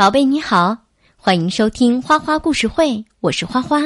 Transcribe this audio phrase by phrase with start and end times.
[0.00, 0.78] 宝贝你好，
[1.14, 3.82] 欢迎收听花花故事会，我是花花。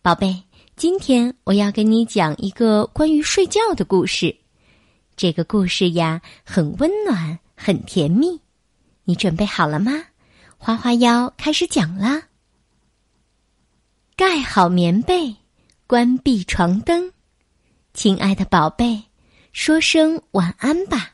[0.00, 0.42] 宝贝，
[0.76, 4.34] 今天我要跟你讲一个关于睡觉的故事。
[5.14, 8.40] 这个故事呀，很温暖，很甜蜜。
[9.04, 9.92] 你准备好了吗？
[10.56, 12.22] 花花要开始讲啦。
[14.16, 15.36] 盖好棉被，
[15.86, 17.12] 关闭床灯，
[17.92, 19.02] 亲爱的宝贝，
[19.52, 21.10] 说声晚安吧。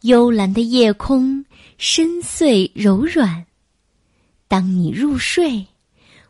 [0.00, 1.44] 幽蓝的夜空。
[1.78, 3.46] 深邃柔软，
[4.48, 5.64] 当你入睡，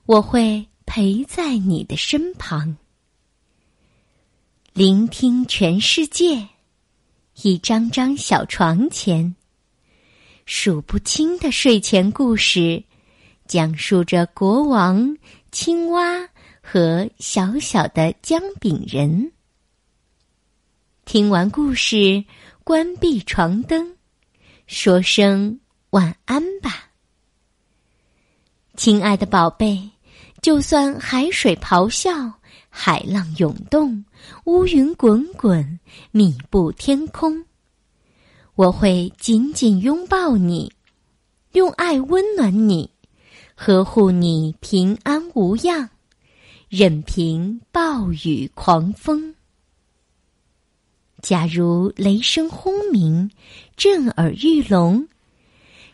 [0.04, 2.76] 我会陪在你的身旁，
[4.74, 6.46] 聆听全世界。
[7.42, 9.34] 一张张小床前，
[10.44, 12.84] 数不清的睡前故事，
[13.46, 15.16] 讲述着国王、
[15.50, 16.28] 青蛙
[16.60, 19.32] 和小小的姜饼人。
[21.06, 22.22] 听完故事，
[22.64, 23.96] 关闭床灯。
[24.68, 25.58] 说声
[25.90, 26.90] 晚安吧，
[28.76, 29.90] 亲爱的宝贝。
[30.42, 32.34] 就算海水咆哮，
[32.68, 34.04] 海浪涌动，
[34.44, 35.80] 乌云滚滚，
[36.10, 37.42] 密布天空，
[38.56, 40.70] 我会紧紧拥抱你，
[41.52, 42.90] 用爱温暖你，
[43.54, 45.88] 呵护你平安无恙，
[46.68, 49.34] 任凭暴雨狂风。
[51.20, 53.30] 假如雷声轰鸣，
[53.76, 55.06] 震耳欲聋；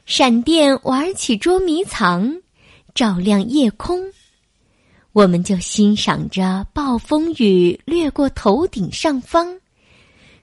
[0.04, 2.42] 闪电玩起捉迷藏，
[2.94, 4.12] 照亮夜空，
[5.12, 9.58] 我们就欣赏着暴风雨掠过头顶上方，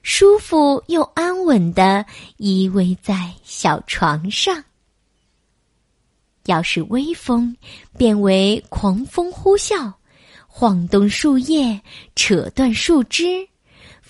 [0.02, 2.04] 舒服又安稳的
[2.38, 4.64] 依偎在小床上。
[6.46, 7.56] 要是微风
[7.96, 9.92] 变为狂风呼啸，
[10.48, 11.80] 晃动树叶，
[12.16, 13.46] 扯断树枝。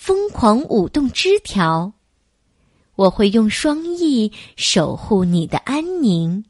[0.05, 1.93] 疯狂舞动枝条，
[2.97, 6.45] 我会用双翼守护你的安宁，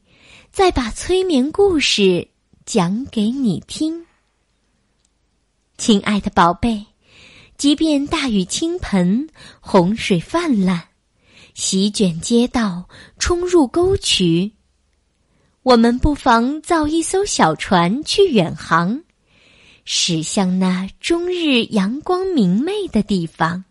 [0.51, 2.29] 再把催眠故事
[2.65, 4.07] 讲给你听。
[5.77, 6.83] 亲爱的宝贝，
[7.55, 9.29] 即便大雨倾盆，
[9.59, 10.81] 洪水泛滥，
[11.53, 12.89] 席卷街道，
[13.19, 14.51] 冲入沟渠，
[15.61, 19.02] 我们不妨造一艘小船去远航。
[19.85, 23.65] 驶向那终日阳光明媚的地方，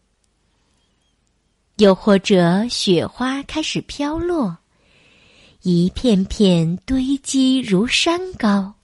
[1.76, 4.58] 又或者雪花开始飘落，
[5.62, 8.74] 一片片堆积如山高。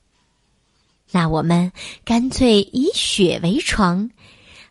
[1.10, 1.70] 那我们
[2.04, 4.10] 干脆以雪为床，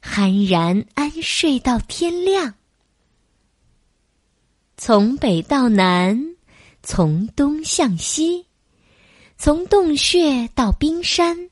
[0.03, 2.53] 酣然安睡到天亮。
[4.77, 6.35] 从北到南，
[6.83, 8.45] 从东向西，
[9.37, 11.49] 从洞穴到冰山。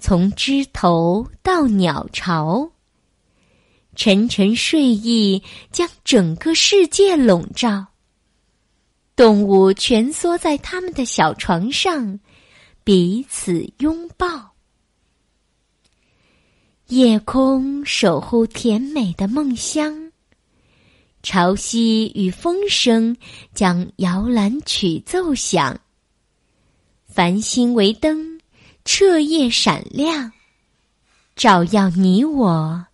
[0.00, 2.72] 从枝头到鸟巢，
[3.94, 7.86] 沉沉睡意将整个世界笼罩。
[9.14, 12.18] 动物蜷缩在他们的小床上，
[12.82, 14.52] 彼此拥抱。
[16.86, 20.10] 夜空守护甜美的梦乡，
[21.22, 23.14] 潮汐与风声
[23.54, 25.78] 将摇篮曲奏响。
[27.06, 28.39] 繁星为灯。
[28.92, 30.32] 彻夜闪亮，
[31.36, 32.86] 照耀你我，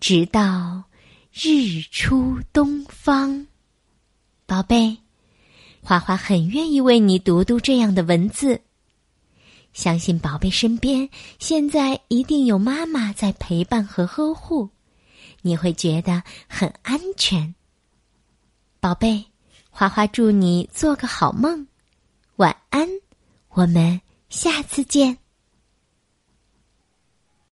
[0.00, 0.84] 直到
[1.30, 3.46] 日出东方。
[4.46, 4.96] 宝贝，
[5.82, 8.62] 花花很愿意为你读读这样的文字。
[9.74, 11.06] 相信宝贝身边
[11.38, 14.70] 现在一定有妈妈在陪伴和呵护，
[15.42, 17.54] 你会觉得很安全。
[18.80, 19.22] 宝贝，
[19.68, 21.66] 花花祝你做个好梦，
[22.36, 22.88] 晚安，
[23.50, 25.18] 我们下次见。